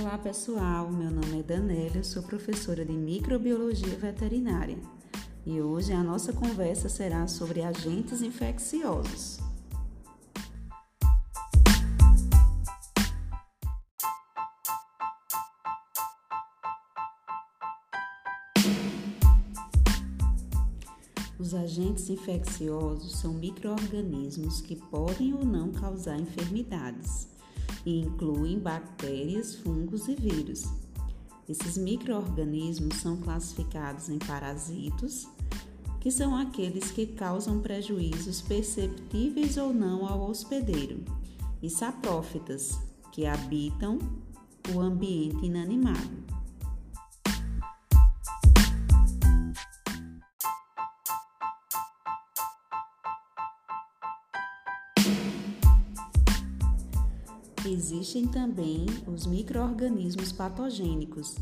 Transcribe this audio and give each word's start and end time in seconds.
Olá 0.00 0.16
pessoal, 0.16 0.90
meu 0.90 1.10
nome 1.10 1.40
é 1.40 1.42
Danélia, 1.42 2.02
sou 2.02 2.22
professora 2.22 2.86
de 2.86 2.92
microbiologia 2.92 3.98
veterinária. 3.98 4.78
E 5.44 5.60
hoje 5.60 5.92
a 5.92 6.02
nossa 6.02 6.32
conversa 6.32 6.88
será 6.88 7.28
sobre 7.28 7.60
agentes 7.60 8.22
infecciosos. 8.22 9.38
Os 21.38 21.52
agentes 21.52 22.08
infecciosos 22.08 23.20
são 23.20 23.34
microorganismos 23.34 24.62
que 24.62 24.76
podem 24.76 25.34
ou 25.34 25.44
não 25.44 25.70
causar 25.70 26.18
enfermidades 26.18 27.28
e 27.84 28.00
incluem 28.00 28.58
bactérias, 28.58 29.54
fungos 29.56 30.08
e 30.08 30.14
vírus. 30.14 30.64
Esses 31.48 31.76
microorganismos 31.76 32.96
são 32.96 33.16
classificados 33.16 34.08
em 34.08 34.18
parasitos, 34.18 35.26
que 36.00 36.10
são 36.10 36.36
aqueles 36.36 36.90
que 36.90 37.06
causam 37.06 37.60
prejuízos 37.60 38.40
perceptíveis 38.40 39.56
ou 39.56 39.72
não 39.74 40.06
ao 40.06 40.30
hospedeiro, 40.30 41.04
e 41.62 41.68
saprófitas, 41.68 42.78
que 43.12 43.26
habitam 43.26 43.98
o 44.74 44.80
ambiente 44.80 45.44
inanimado. 45.46 46.29
Existem 57.66 58.26
também 58.26 58.86
os 59.06 59.26
microorganismos 59.26 60.32
patogênicos. 60.32 61.36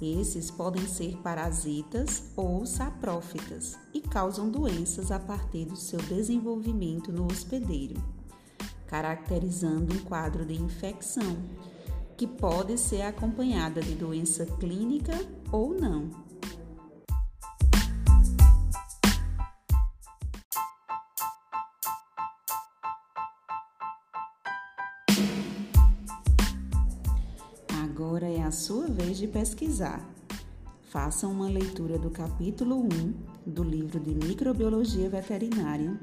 Esses 0.00 0.52
podem 0.52 0.86
ser 0.86 1.16
parasitas 1.16 2.30
ou 2.36 2.64
saprófitas 2.64 3.76
e 3.92 4.00
causam 4.00 4.48
doenças 4.48 5.10
a 5.10 5.18
partir 5.18 5.64
do 5.64 5.74
seu 5.74 5.98
desenvolvimento 5.98 7.10
no 7.10 7.26
hospedeiro, 7.26 8.00
caracterizando 8.86 9.92
um 9.92 9.98
quadro 9.98 10.44
de 10.44 10.54
infecção, 10.54 11.36
que 12.16 12.28
pode 12.28 12.78
ser 12.78 13.02
acompanhada 13.02 13.80
de 13.80 13.96
doença 13.96 14.46
clínica 14.46 15.12
ou 15.50 15.74
não. 15.74 16.27
Agora 27.98 28.28
é 28.28 28.40
a 28.40 28.52
sua 28.52 28.86
vez 28.86 29.18
de 29.18 29.26
pesquisar. 29.26 30.08
Faça 30.82 31.26
uma 31.26 31.48
leitura 31.48 31.98
do 31.98 32.10
capítulo 32.10 32.76
1 32.76 32.88
do 33.44 33.64
livro 33.64 33.98
de 33.98 34.14
Microbiologia 34.14 35.10
Veterinária, 35.10 35.98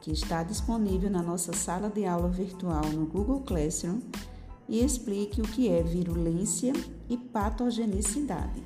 que 0.00 0.10
está 0.10 0.42
disponível 0.42 1.08
na 1.08 1.22
nossa 1.22 1.52
sala 1.52 1.88
de 1.90 2.04
aula 2.04 2.28
virtual 2.28 2.84
no 2.86 3.06
Google 3.06 3.42
Classroom, 3.42 4.00
e 4.68 4.84
explique 4.84 5.40
o 5.40 5.44
que 5.44 5.68
é 5.68 5.80
virulência 5.80 6.72
e 7.08 7.16
patogenicidade. 7.16 8.60